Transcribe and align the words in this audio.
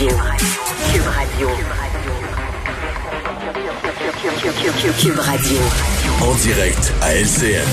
Radio. 0.00 0.16
Cube 0.90 1.02
Radio. 1.06 1.48
Cube 4.98 5.18
Radio. 5.18 5.58
En 6.22 6.34
direct 6.36 6.92
à 7.02 7.14
LCN. 7.16 7.68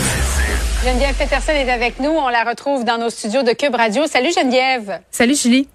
Geneviève 0.83 1.15
Peterson 1.15 1.53
est 1.53 1.71
avec 1.71 2.01
nous. 2.01 2.09
On 2.09 2.27
la 2.27 2.43
retrouve 2.43 2.83
dans 2.83 2.97
nos 2.97 3.09
studios 3.09 3.43
de 3.43 3.53
Cube 3.53 3.75
Radio. 3.75 4.07
Salut 4.07 4.33
Geneviève. 4.37 4.99
Salut 5.09 5.35
Julie. 5.35 5.69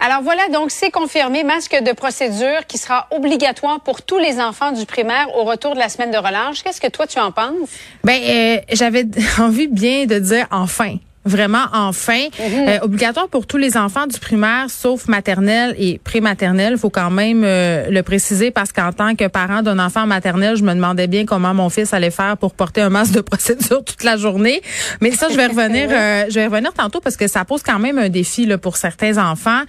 Alors 0.00 0.22
voilà, 0.22 0.48
donc 0.48 0.70
c'est 0.70 0.90
confirmé, 0.90 1.44
masque 1.44 1.76
de 1.78 1.92
procédure 1.92 2.66
qui 2.66 2.78
sera 2.78 3.06
obligatoire 3.10 3.80
pour 3.80 4.00
tous 4.00 4.18
les 4.18 4.40
enfants 4.40 4.72
du 4.72 4.86
primaire 4.86 5.26
au 5.36 5.44
retour 5.44 5.74
de 5.74 5.78
la 5.78 5.90
semaine 5.90 6.10
de 6.10 6.16
relâche. 6.16 6.62
Qu'est-ce 6.62 6.80
que 6.80 6.88
toi 6.88 7.06
tu 7.06 7.18
en 7.18 7.32
penses? 7.32 7.68
Ben, 8.02 8.18
euh, 8.22 8.60
j'avais 8.72 9.04
envie 9.38 9.68
bien 9.68 10.06
de 10.06 10.18
dire 10.18 10.46
enfin 10.50 10.96
vraiment 11.24 11.64
enfin. 11.72 12.24
Mhm. 12.38 12.68
euh, 12.68 12.78
obligatoire 12.82 13.28
pour 13.28 13.46
tous 13.46 13.56
les 13.56 13.76
enfants 13.76 14.06
du 14.06 14.18
primaire 14.18 14.66
sauf 14.68 15.08
maternelle 15.08 15.74
et 15.78 15.98
prématernelle. 15.98 16.76
Faut 16.76 16.90
quand 16.90 17.10
même 17.10 17.42
euh, 17.44 17.88
le 17.90 18.02
préciser 18.02 18.50
parce 18.50 18.72
qu'en 18.72 18.92
tant 18.92 19.14
que 19.14 19.26
parent 19.26 19.62
d'un 19.62 19.78
enfant 19.78 20.06
maternel 20.06 20.56
je 20.56 20.62
me 20.62 20.74
demandais 20.74 21.06
bien 21.06 21.24
comment 21.24 21.54
mon 21.54 21.70
fils 21.70 21.92
allait 21.94 22.10
faire 22.10 22.36
pour 22.36 22.54
porter 22.54 22.82
un 22.82 22.90
masque 22.90 23.12
de 23.12 23.20
procédure 23.20 23.84
toute 23.86 24.04
la 24.04 24.16
journée. 24.16 24.60
Mais 25.00 25.12
ça 25.12 25.28
je 25.30 25.36
vais 25.36 25.46
revenir 25.46 25.88
euh, 25.92 26.24
je 26.28 26.34
vais 26.34 26.46
revenir 26.46 26.72
tantôt 26.72 27.00
parce 27.00 27.16
que 27.16 27.26
ça 27.26 27.44
pose 27.44 27.62
quand 27.62 27.78
même 27.78 27.98
un 27.98 28.08
défi 28.08 28.46
là, 28.46 28.58
pour 28.58 28.76
certains 28.76 29.16
enfants. 29.18 29.62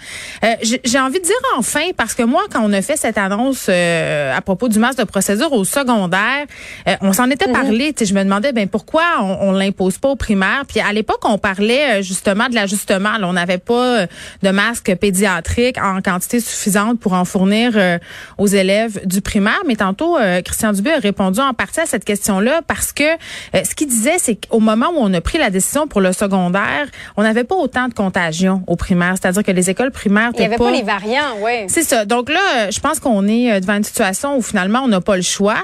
Euh, 0.44 0.48
j'ai 0.84 1.00
envie 1.00 1.20
de 1.20 1.26
dire 1.26 1.36
enfin 1.58 1.92
parce 1.96 2.14
que 2.14 2.24
moi 2.24 2.44
quand 2.52 2.62
on 2.64 2.74
a 2.74 2.82
fait 2.82 2.98
cette 2.98 3.18
annonce 3.18 3.68
euh, 3.70 4.36
à 4.36 4.42
propos 4.42 4.68
du 4.68 4.80
masque 4.80 5.00
de 5.00 5.04
procédure 5.04 5.54
au 5.54 5.64
secondaire 5.64 6.46
euh, 6.88 6.96
on 7.02 7.14
s'en 7.14 7.30
était 7.30 7.52
parlé. 7.52 7.94
Tu 7.94 8.00
sais, 8.00 8.10
je 8.10 8.16
me 8.16 8.24
demandais 8.24 8.52
ben 8.52 8.68
pourquoi 8.68 9.04
on, 9.22 9.50
on 9.50 9.52
l'impose 9.52 9.98
pas 9.98 10.10
au 10.10 10.16
primaire? 10.16 10.64
Puis 10.68 10.80
à 10.80 10.92
l'époque 10.94 11.22
on 11.24 11.38
parlait 11.46 12.00
euh, 12.00 12.02
justement 12.02 12.50
de 12.50 12.56
l'ajustement. 12.56 13.12
On 13.22 13.34
n'avait 13.34 13.60
pas 13.60 14.00
euh, 14.00 14.08
de 14.42 14.50
masques 14.50 14.96
pédiatriques 14.96 15.78
en 15.78 16.02
quantité 16.02 16.40
suffisante 16.40 17.00
pour 17.00 17.14
en 17.14 17.24
fournir 17.24 17.74
euh, 17.76 18.00
aux 18.40 18.48
élèves 18.48 19.00
du 19.06 19.22
primaire. 19.22 19.62
Mais 19.68 19.76
tantôt, 19.76 20.18
euh, 20.18 20.42
Christian 20.42 20.74
Dubé 20.74 20.94
a 20.94 20.98
répondu 20.98 21.40
en 21.40 21.54
partie 21.54 21.82
à 21.82 21.86
cette 21.86 22.04
question-là 22.04 22.62
parce 22.66 22.92
que 22.92 23.04
euh, 23.04 23.64
ce 23.64 23.76
qu'il 23.76 23.88
disait, 23.88 24.18
c'est 24.18 24.36
qu'au 24.36 24.60
moment 24.60 24.88
où 24.88 24.98
on 24.98 25.14
a 25.14 25.22
pris 25.22 25.38
la 25.38 25.52
décision 25.52 25.88
pour 25.88 26.02
le 26.02 26.14
secondaire, 26.14 26.88
on 27.16 27.22
n'avait 27.22 27.44
pas 27.44 27.56
autant 27.56 27.90
de 27.90 27.94
contagion 27.94 28.64
au 28.66 28.76
primaire. 28.76 29.14
C'est-à-dire 29.22 29.44
que 29.44 29.52
les 29.52 29.70
écoles 29.70 29.92
primaires 29.92 30.32
Il 30.34 30.40
n'y 30.40 30.46
avait 30.46 30.56
étaient 30.56 30.64
pas 30.64 30.72
les 30.72 30.82
variants, 30.82 31.38
oui. 31.42 31.66
c'est 31.68 31.84
ça. 31.84 32.06
Donc 32.06 32.30
là, 32.30 32.40
euh, 32.40 32.72
je 32.72 32.80
pense 32.80 33.00
qu'on 33.00 33.28
est 33.28 33.62
devant 33.62 33.76
une 33.76 33.84
situation 33.84 34.36
où 34.36 34.42
finalement 34.42 34.80
on 34.84 34.88
n'a 34.88 35.02
pas 35.02 35.16
le 35.16 35.22
choix. 35.22 35.58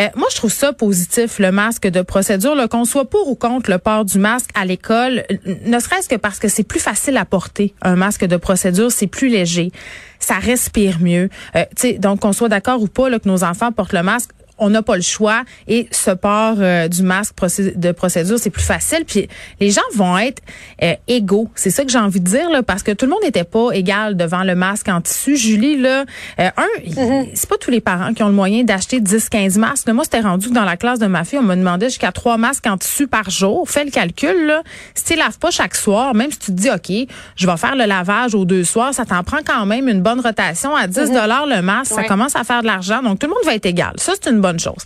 Euh, 0.00 0.08
moi, 0.16 0.26
je 0.32 0.36
trouve 0.36 0.52
ça 0.52 0.72
positif 0.72 1.38
le 1.38 1.52
masque 1.52 1.86
de 1.86 2.02
procédure, 2.02 2.56
qu'on 2.68 2.84
soit 2.84 3.08
pour 3.08 3.28
ou 3.28 3.36
contre 3.36 3.70
le 3.70 3.78
port 3.78 4.04
du 4.04 4.18
masque 4.18 4.50
à 4.54 4.64
l'école, 4.64 5.24
ne 5.44 5.78
serait-ce 5.78 6.08
que 6.08 6.16
parce 6.16 6.38
que 6.38 6.48
c'est 6.48 6.64
plus 6.64 6.80
facile 6.80 7.16
à 7.16 7.24
porter 7.24 7.74
un 7.82 7.96
masque 7.96 8.24
de 8.24 8.36
procédure, 8.36 8.90
c'est 8.90 9.06
plus 9.06 9.28
léger, 9.28 9.70
ça 10.18 10.34
respire 10.34 11.00
mieux. 11.00 11.28
Euh, 11.56 11.64
donc 11.98 12.20
qu'on 12.20 12.32
soit 12.32 12.48
d'accord 12.48 12.82
ou 12.82 12.88
pas 12.88 13.08
là, 13.08 13.18
que 13.18 13.28
nos 13.28 13.44
enfants 13.44 13.72
portent 13.72 13.92
le 13.92 14.02
masque 14.02 14.30
on 14.58 14.70
n'a 14.70 14.82
pas 14.82 14.96
le 14.96 15.02
choix 15.02 15.42
et 15.66 15.88
ce 15.90 16.10
port 16.10 16.56
euh, 16.58 16.88
du 16.88 17.02
masque 17.02 17.34
de 17.76 17.92
procédure 17.92 18.38
c'est 18.38 18.50
plus 18.50 18.62
facile. 18.62 19.04
Puis 19.06 19.28
les 19.60 19.70
gens 19.70 19.80
vont 19.94 20.16
être 20.18 20.42
euh, 20.82 20.94
égaux. 21.06 21.48
C'est 21.54 21.70
ça 21.70 21.84
que 21.84 21.90
j'ai 21.90 21.98
envie 21.98 22.20
de 22.20 22.28
dire 22.28 22.50
là, 22.50 22.62
parce 22.62 22.82
que 22.82 22.92
tout 22.92 23.06
le 23.06 23.10
monde 23.10 23.22
n'était 23.22 23.44
pas 23.44 23.70
égal 23.72 24.16
devant 24.16 24.44
le 24.44 24.54
masque 24.54 24.88
en 24.88 25.00
tissu. 25.00 25.36
Julie 25.36 25.76
là 25.80 26.04
euh, 26.40 26.48
un 26.56 26.66
il- 26.84 27.28
c'est 27.34 27.48
pas 27.48 27.56
tous 27.58 27.70
les 27.70 27.80
parents 27.80 28.12
qui 28.14 28.22
ont 28.22 28.28
le 28.28 28.34
moyen 28.34 28.64
d'acheter 28.64 29.00
10 29.00 29.28
15 29.28 29.58
masques. 29.58 29.88
Moi 29.88 30.04
c'était 30.04 30.20
rendu 30.20 30.48
que 30.48 30.54
dans 30.54 30.64
la 30.64 30.76
classe 30.76 30.98
de 30.98 31.06
ma 31.06 31.24
fille 31.24 31.38
on 31.38 31.42
me 31.42 31.54
demandait 31.56 31.88
jusqu'à 31.88 32.12
trois 32.12 32.36
masques 32.36 32.66
en 32.66 32.76
tissu 32.78 33.06
par 33.06 33.30
jour. 33.30 33.68
Fais 33.68 33.84
le 33.84 33.90
calcul 33.90 34.46
là. 34.46 34.62
Si 34.94 35.04
tu 35.04 35.14
laves 35.16 35.38
pas 35.38 35.50
chaque 35.50 35.74
soir 35.74 36.14
même 36.14 36.30
si 36.30 36.38
tu 36.38 36.46
te 36.46 36.52
dis 36.60 36.70
OK 36.70 37.08
je 37.36 37.46
vais 37.46 37.56
faire 37.56 37.76
le 37.76 37.84
lavage 37.84 38.34
aux 38.34 38.44
deux 38.44 38.64
soirs 38.64 38.94
ça 38.94 39.04
t'en 39.04 39.22
prend 39.22 39.38
quand 39.46 39.66
même 39.66 39.88
une 39.88 40.00
bonne 40.02 40.20
rotation 40.20 40.74
à 40.74 40.86
10 40.86 41.10
dollars 41.12 41.46
le 41.46 41.62
masque. 41.62 41.92
Ça 41.92 42.04
commence 42.08 42.34
à 42.36 42.44
faire 42.44 42.62
de 42.62 42.66
l'argent. 42.66 43.02
Donc 43.02 43.18
tout 43.18 43.26
le 43.26 43.34
monde 43.34 43.44
va 43.44 43.54
être 43.54 43.66
égal. 43.66 43.92
Ça 43.96 44.12
c'est 44.20 44.30
une 44.30 44.40
bonne 44.40 44.47
chose 44.56 44.84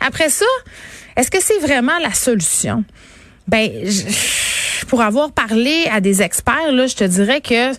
après 0.00 0.28
ça 0.28 0.46
est-ce 1.16 1.32
que 1.32 1.42
c'est 1.42 1.58
vraiment 1.58 1.98
la 1.98 2.12
solution? 2.12 2.84
Ben 3.48 3.70
pour 4.86 5.02
avoir 5.02 5.32
parlé 5.32 5.86
à 5.90 6.00
des 6.00 6.22
experts 6.22 6.72
là 6.72 6.86
je 6.86 6.94
te 6.94 7.04
dirais 7.04 7.40
que 7.40 7.72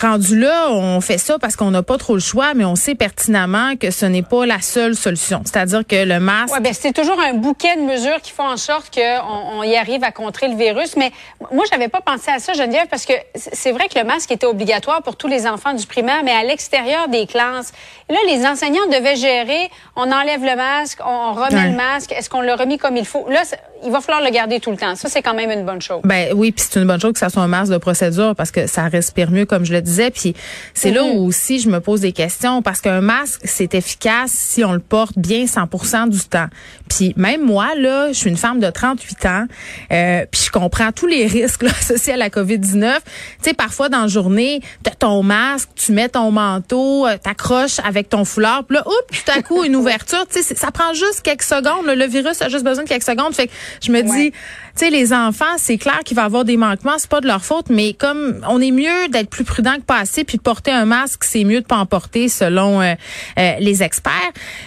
Rendu 0.00 0.38
là, 0.38 0.68
on 0.70 1.00
fait 1.00 1.18
ça 1.18 1.38
parce 1.38 1.54
qu'on 1.54 1.70
n'a 1.70 1.82
pas 1.82 1.96
trop 1.98 2.14
le 2.14 2.20
choix, 2.20 2.54
mais 2.54 2.64
on 2.64 2.74
sait 2.76 2.94
pertinemment 2.94 3.76
que 3.76 3.90
ce 3.90 4.04
n'est 4.06 4.22
pas 4.22 4.46
la 4.46 4.60
seule 4.60 4.96
solution. 4.96 5.42
C'est-à-dire 5.44 5.82
que 5.86 6.04
le 6.04 6.18
masque, 6.18 6.52
Ouais, 6.54 6.60
ben 6.60 6.72
c'est 6.72 6.92
toujours 6.92 7.20
un 7.20 7.34
bouquet 7.34 7.76
de 7.76 7.82
mesures 7.82 8.20
qui 8.22 8.32
font 8.32 8.48
en 8.48 8.56
sorte 8.56 8.92
qu'on 8.92 9.58
on 9.58 9.62
y 9.62 9.76
arrive 9.76 10.02
à 10.02 10.10
contrer 10.10 10.48
le 10.48 10.56
virus. 10.56 10.96
Mais 10.96 11.12
moi, 11.52 11.64
j'avais 11.70 11.88
pas 11.88 12.00
pensé 12.00 12.30
à 12.30 12.38
ça, 12.38 12.52
Geneviève, 12.54 12.88
parce 12.90 13.04
que 13.06 13.12
c'est 13.36 13.70
vrai 13.70 13.88
que 13.88 13.98
le 13.98 14.04
masque 14.04 14.32
était 14.32 14.46
obligatoire 14.46 15.02
pour 15.02 15.14
tous 15.16 15.28
les 15.28 15.46
enfants 15.46 15.74
du 15.74 15.86
primaire, 15.86 16.22
mais 16.24 16.32
à 16.32 16.42
l'extérieur 16.42 17.08
des 17.08 17.26
classes. 17.26 17.72
Là, 18.08 18.18
les 18.26 18.44
enseignants 18.46 18.86
devaient 18.86 19.16
gérer. 19.16 19.70
On 19.94 20.10
enlève 20.10 20.42
le 20.42 20.56
masque, 20.56 20.98
on, 21.06 21.32
remet 21.34 21.54
Ouais. 21.54 21.68
le 21.70 21.76
masque. 21.76 22.12
Est-ce 22.12 22.28
qu'on 22.30 22.40
l'a 22.40 22.56
remis 22.56 22.78
comme 22.78 22.96
il 22.96 23.06
faut? 23.06 23.28
Là, 23.28 23.42
il 23.84 23.90
va 23.90 24.00
falloir 24.00 24.24
le 24.24 24.30
garder 24.30 24.60
tout 24.60 24.70
le 24.70 24.76
temps. 24.76 24.94
Ça, 24.94 25.08
c'est 25.08 25.22
quand 25.22 25.34
même 25.34 25.50
une 25.50 25.64
bonne 25.64 25.80
chose. 25.82 26.00
Ben 26.04 26.32
oui, 26.34 26.52
puis 26.52 26.64
c'est 26.68 26.80
une 26.80 26.86
bonne 26.86 27.00
chose 27.00 27.12
que 27.12 27.18
ça 27.18 27.28
soit 27.28 27.42
un 27.42 27.48
masque 27.48 27.72
de 27.72 27.78
procédure 27.78 28.34
parce 28.36 28.50
que 28.50 28.66
ça 28.66 28.84
respire 28.84 29.30
mieux, 29.30 29.44
comme 29.44 29.64
je 29.64 29.72
le 29.72 29.82
disais. 29.82 30.10
Puis 30.10 30.34
c'est 30.74 30.90
là 30.90 31.04
où 31.04 31.26
aussi 31.26 31.58
je 31.58 31.68
me 31.68 31.80
pose 31.80 32.00
des 32.00 32.12
questions 32.12 32.62
parce 32.62 32.80
qu'un 32.80 33.00
masque 33.00 33.42
c'est 33.44 33.74
efficace 33.74 34.30
si 34.32 34.64
on 34.64 34.72
le 34.72 34.78
porte 34.80 35.18
bien 35.18 35.44
100% 35.44 36.08
du 36.08 36.20
temps. 36.20 36.48
Puis 36.88 37.14
même 37.16 37.42
moi 37.44 37.74
là, 37.76 38.08
je 38.08 38.18
suis 38.18 38.30
une 38.30 38.36
femme 38.36 38.60
de 38.60 38.70
38 38.70 39.26
ans, 39.26 39.46
euh, 39.92 40.24
puis 40.30 40.42
je 40.46 40.50
comprends 40.50 40.92
tous 40.92 41.06
les 41.06 41.26
risques 41.26 41.62
là, 41.62 41.70
associés 41.70 42.14
à 42.14 42.16
la 42.16 42.30
Covid 42.30 42.58
19. 42.58 43.00
Tu 43.04 43.10
sais, 43.42 43.54
parfois 43.54 43.88
dans 43.88 44.02
la 44.02 44.08
journée, 44.08 44.60
t'as 44.82 44.92
ton 44.92 45.22
masque, 45.22 45.70
tu 45.74 45.92
mets 45.92 46.08
ton 46.08 46.30
manteau, 46.30 47.06
euh, 47.06 47.16
t'accroches 47.22 47.78
avec 47.84 48.08
ton 48.08 48.24
foulard, 48.24 48.64
puis 48.64 48.76
là, 48.76 48.84
oups, 48.86 49.24
tout 49.24 49.30
à 49.30 49.42
coup 49.42 49.64
une 49.64 49.76
ouverture. 49.82 50.24
Tu 50.30 50.42
sais, 50.42 50.54
ça 50.54 50.70
prend 50.70 50.92
juste 50.92 51.22
quelques 51.22 51.42
secondes. 51.42 51.86
là. 51.86 51.94
Le 51.94 52.06
virus 52.06 52.42
a 52.42 52.48
juste 52.48 52.64
besoin 52.64 52.84
de 52.84 52.88
quelques 52.88 53.02
secondes. 53.02 53.34
Fait 53.34 53.46
que 53.46 53.52
je 53.80 53.92
me 53.92 54.02
dis, 54.02 54.30
tu 54.30 54.38
sais, 54.76 54.90
les 54.90 55.12
enfants, 55.12 55.44
c'est 55.58 55.78
clair 55.78 56.00
qu'il 56.04 56.16
va 56.16 56.22
y 56.22 56.24
avoir 56.24 56.44
des 56.44 56.56
manquements, 56.56 56.94
c'est 56.96 57.10
pas 57.10 57.20
de 57.20 57.26
leur 57.26 57.44
faute, 57.44 57.66
mais 57.68 57.92
comme 57.92 58.40
on 58.48 58.60
est 58.60 58.70
mieux 58.70 59.08
d'être 59.10 59.28
plus 59.28 59.44
prudent 59.44 59.74
que 59.76 59.82
pas 59.82 59.98
assez, 59.98 60.24
puis 60.24 60.38
de 60.38 60.42
porter 60.42 60.70
un 60.70 60.84
masque, 60.84 61.24
c'est 61.24 61.44
mieux 61.44 61.60
de 61.60 61.66
pas 61.66 61.76
en 61.76 61.86
porter 61.86 62.28
selon 62.28 62.80
euh, 62.80 62.94
euh, 63.38 63.52
les 63.60 63.82
experts. 63.82 64.12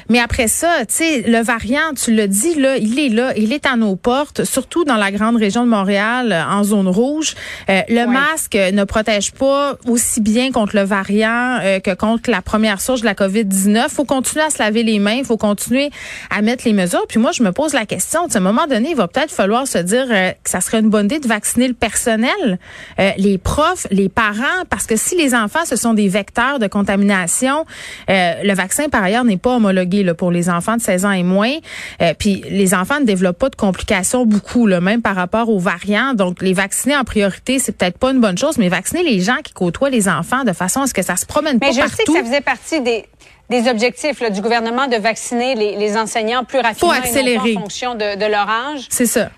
Mais 0.09 0.19
après 0.19 0.47
ça, 0.47 0.85
tu 0.87 0.95
sais, 0.95 1.21
le 1.21 1.41
variant, 1.41 1.93
tu 1.95 2.13
l'as 2.13 2.27
dit 2.27 2.55
là, 2.55 2.77
il 2.77 2.99
est 2.99 3.09
là, 3.09 3.33
il 3.35 3.53
est 3.53 3.65
à 3.65 3.75
nos 3.75 3.95
portes, 3.95 4.43
surtout 4.43 4.83
dans 4.83 4.95
la 4.95 5.11
grande 5.11 5.35
région 5.37 5.63
de 5.63 5.69
Montréal, 5.69 6.31
euh, 6.31 6.43
en 6.45 6.63
zone 6.63 6.87
rouge. 6.87 7.35
Euh, 7.69 7.81
le 7.89 8.05
masque 8.05 8.55
ne 8.55 8.83
protège 8.83 9.31
pas 9.31 9.77
aussi 9.87 10.21
bien 10.21 10.51
contre 10.51 10.75
le 10.75 10.83
variant 10.83 11.59
euh, 11.61 11.79
que 11.79 11.93
contre 11.93 12.29
la 12.29 12.41
première 12.41 12.81
source 12.81 13.01
de 13.01 13.05
la 13.05 13.13
COVID-19. 13.13 13.89
Faut 13.89 14.05
continuer 14.05 14.45
à 14.45 14.49
se 14.49 14.59
laver 14.59 14.83
les 14.83 14.99
mains, 14.99 15.23
faut 15.23 15.37
continuer 15.37 15.89
à 16.29 16.41
mettre 16.41 16.63
les 16.65 16.73
mesures. 16.73 17.05
Puis 17.07 17.19
moi, 17.19 17.31
je 17.31 17.43
me 17.43 17.51
pose 17.51 17.73
la 17.73 17.85
question, 17.85 18.21
à 18.25 18.37
un 18.37 18.39
moment 18.39 18.67
donné, 18.67 18.93
il 18.95 18.97
va 18.97 19.07
peut-être 19.07 19.31
falloir 19.31 19.67
se 19.67 19.77
dire 19.77 20.05
euh, 20.09 20.31
que 20.31 20.49
ça 20.49 20.61
serait 20.61 20.79
une 20.79 20.89
bonne 20.89 21.05
idée 21.05 21.19
de 21.19 21.27
vacciner 21.27 21.67
le 21.67 21.73
personnel, 21.73 22.59
euh, 22.99 23.11
les 23.17 23.37
profs, 23.37 23.87
les 23.91 24.09
parents, 24.09 24.63
parce 24.69 24.85
que 24.85 24.95
si 24.95 25.15
les 25.17 25.35
enfants, 25.35 25.65
ce 25.65 25.75
sont 25.75 25.93
des 25.93 26.07
vecteurs 26.07 26.59
de 26.59 26.67
contamination, 26.67 27.65
euh, 28.09 28.33
le 28.43 28.53
vaccin, 28.53 28.89
par 28.89 29.03
ailleurs, 29.03 29.25
n'est 29.25 29.37
pas 29.37 29.55
homologué 29.55 30.03
là, 30.03 30.13
pour 30.13 30.31
les 30.31 30.49
enfants 30.49 30.77
de 30.77 30.81
16 30.81 31.05
ans 31.05 31.11
et 31.11 31.23
moins. 31.23 31.53
Euh, 32.01 32.13
puis 32.17 32.43
les 32.49 32.73
enfants 32.73 32.99
ne 32.99 33.05
développent 33.05 33.37
pas 33.39 33.49
de 33.49 33.55
complications 33.55 34.25
beaucoup, 34.25 34.65
là, 34.65 34.79
même 34.79 35.01
par 35.01 35.15
rapport 35.15 35.49
aux 35.49 35.59
variants. 35.59 36.13
Donc, 36.13 36.41
les 36.41 36.53
vacciner 36.53 36.95
en 36.95 37.03
priorité, 37.03 37.59
c'est 37.59 37.73
peut-être 37.73 37.97
pas 37.97 38.11
une 38.11 38.21
bonne 38.21 38.37
chose, 38.37 38.57
mais 38.57 38.69
vacciner 38.69 39.03
les 39.03 39.19
gens 39.19 39.37
qui 39.43 39.53
côtoient 39.53 39.89
les 39.89 40.07
enfants 40.07 40.43
de 40.43 40.53
façon 40.53 40.81
à 40.81 40.87
ce 40.87 40.93
que 40.93 41.01
ça 41.01 41.17
se 41.17 41.25
promène 41.25 41.57
Mais 41.59 41.67
pas 41.67 41.73
je 41.73 41.79
partout. 41.79 41.95
sais 41.97 42.03
que 42.05 42.13
ça 42.13 42.23
faisait 42.23 42.41
partie 42.41 42.81
des, 42.81 43.05
des 43.49 43.69
objectifs 43.69 44.19
là, 44.21 44.29
du 44.29 44.41
gouvernement 44.41 44.87
de 44.87 44.97
vacciner 44.97 45.55
les, 45.55 45.75
les 45.75 45.97
enseignants 45.97 46.43
plus 46.43 46.59
rapidement 46.59 46.93
et 46.93 47.35
non 47.35 47.41
en 47.41 47.61
fonction 47.61 47.95
de, 47.95 48.15
de 48.17 48.25
leur 48.25 48.49
âge. 48.49 48.87
C'est 48.89 49.05
ça. 49.05 49.29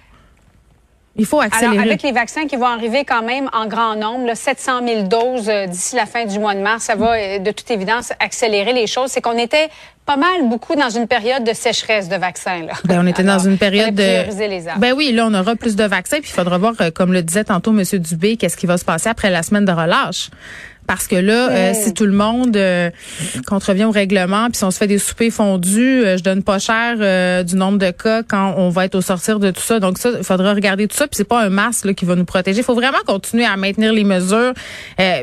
Il 1.19 1.25
faut 1.25 1.41
accélérer. 1.41 1.77
Alors, 1.77 1.85
avec 1.87 2.03
les 2.03 2.11
vaccins 2.11 2.45
qui 2.45 2.55
vont 2.55 2.67
arriver 2.67 3.03
quand 3.03 3.23
même 3.23 3.49
en 3.51 3.65
grand 3.65 3.95
nombre, 3.95 4.27
là, 4.27 4.35
700 4.35 4.85
000 4.85 5.01
doses 5.03 5.49
euh, 5.49 5.65
d'ici 5.65 5.95
la 5.95 6.05
fin 6.05 6.25
du 6.25 6.37
mois 6.37 6.53
de 6.53 6.59
mars, 6.59 6.83
ça 6.83 6.95
va 6.95 7.13
euh, 7.17 7.39
de 7.39 7.51
toute 7.51 7.69
évidence 7.71 8.13
accélérer 8.19 8.71
les 8.71 8.85
choses. 8.85 9.09
C'est 9.09 9.21
qu'on 9.21 9.37
était 9.37 9.69
pas 10.05 10.15
mal, 10.15 10.47
beaucoup 10.47 10.75
dans 10.75 10.89
une 10.89 11.07
période 11.07 11.43
de 11.43 11.53
sécheresse 11.53 12.07
de 12.07 12.15
vaccins. 12.15 12.63
Là. 12.63 12.73
Ben, 12.85 13.03
on 13.03 13.07
était 13.07 13.23
Alors, 13.23 13.37
dans 13.37 13.49
une 13.49 13.57
période 13.57 13.95
de. 13.95 14.47
les. 14.47 14.65
Ben 14.77 14.93
oui, 14.93 15.11
là, 15.11 15.25
on 15.27 15.33
aura 15.33 15.55
plus 15.55 15.75
de 15.75 15.83
vaccins, 15.83 16.19
puis 16.19 16.29
il 16.29 16.35
faudra 16.35 16.57
voir, 16.59 16.73
euh, 16.81 16.91
comme 16.91 17.11
le 17.11 17.23
disait 17.23 17.45
tantôt 17.45 17.71
M. 17.71 17.83
Dubé, 17.99 18.37
qu'est-ce 18.37 18.55
qui 18.55 18.67
va 18.67 18.77
se 18.77 18.85
passer 18.85 19.09
après 19.09 19.31
la 19.31 19.41
semaine 19.41 19.65
de 19.65 19.71
relâche. 19.71 20.29
Parce 20.87 21.07
que 21.07 21.17
là, 21.17 21.51
euh, 21.51 21.73
si 21.73 21.93
tout 21.93 22.05
le 22.05 22.13
monde 22.13 22.55
euh, 22.55 22.89
contrevient 23.45 23.83
au 23.83 23.91
règlement, 23.91 24.45
puis 24.45 24.57
si 24.57 24.63
on 24.63 24.71
se 24.71 24.77
fait 24.77 24.87
des 24.87 24.99
soupers 24.99 25.31
fondus, 25.31 26.05
euh, 26.05 26.17
je 26.17 26.23
donne 26.23 26.43
pas 26.43 26.59
cher 26.59 26.95
du 27.43 27.55
nombre 27.55 27.77
de 27.77 27.91
cas 27.91 28.23
quand 28.23 28.55
on 28.57 28.69
va 28.69 28.85
être 28.85 28.95
au 28.95 29.01
sortir 29.01 29.39
de 29.39 29.51
tout 29.51 29.61
ça. 29.61 29.79
Donc 29.79 29.97
ça, 29.97 30.11
il 30.17 30.23
faudra 30.23 30.53
regarder 30.53 30.87
tout 30.87 30.95
ça. 30.95 31.07
Puis 31.07 31.17
c'est 31.17 31.27
pas 31.27 31.43
un 31.43 31.49
masque 31.49 31.85
là, 31.85 31.93
qui 31.93 32.05
va 32.05 32.15
nous 32.15 32.25
protéger. 32.25 32.59
Il 32.59 32.63
faut 32.63 32.73
vraiment 32.73 32.97
continuer 33.05 33.45
à 33.45 33.57
maintenir 33.57 33.91
les 33.91 34.05
mesures. 34.05 34.53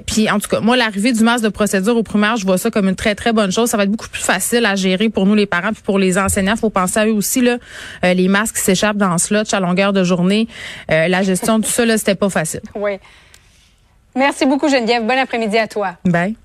puis 0.06 0.30
en 0.30 0.38
tout 0.38 0.48
cas, 0.48 0.60
moi, 0.60 0.76
l'arrivée 0.76 1.12
du 1.12 1.24
masque 1.24 1.44
de 1.44 1.48
procédure 1.48 1.96
au 1.96 2.02
primaire, 2.02 2.36
je 2.36 2.44
vois 2.44 2.58
ça 2.58 2.70
comme 2.70 2.88
une 2.88 2.96
très 2.96 3.14
très 3.14 3.32
bonne 3.32 3.50
chose. 3.50 3.70
Ça 3.70 3.76
va 3.76 3.84
être 3.84 3.90
beaucoup 3.90 4.08
plus 4.08 4.22
facile 4.22 4.66
à 4.66 4.76
gérer 4.76 5.08
pour 5.08 5.24
nous 5.26 5.34
les 5.34 5.46
parents, 5.46 5.72
puis 5.72 5.82
pour 5.82 5.98
les 5.98 6.18
enseignants. 6.18 6.56
Faut 6.56 6.70
penser 6.70 7.00
à 7.00 7.06
eux 7.06 7.12
aussi 7.12 7.40
là. 7.40 7.56
les 8.02 8.28
masques 8.28 8.56
qui 8.56 8.62
s'échappent 8.62 8.98
dans 8.98 9.16
ce 9.16 9.28
slotch 9.28 9.54
à 9.54 9.60
longueur 9.60 9.94
de 9.94 10.04
journée. 10.04 10.46
la 10.88 11.22
gestion 11.22 11.58
de 11.58 11.64
tout 11.64 11.70
ça 11.70 11.86
là, 11.86 11.96
c'était 11.96 12.14
pas 12.14 12.28
facile. 12.28 12.60
Oui. 12.74 12.98
Merci 14.14 14.46
beaucoup, 14.46 14.68
Geneviève. 14.68 15.04
Bon 15.04 15.18
après-midi 15.18 15.58
à 15.58 15.66
toi. 15.66 15.96
Bye. 16.04 16.36